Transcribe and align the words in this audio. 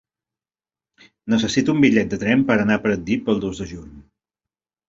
Necessito 1.33 1.75
un 1.75 1.83
bitllet 1.85 2.11
de 2.15 2.21
tren 2.25 2.43
per 2.49 2.57
anar 2.65 2.81
a 2.81 2.83
Pratdip 2.87 3.33
el 3.35 3.45
dos 3.47 3.63
de 3.65 3.73
juny. 3.75 3.93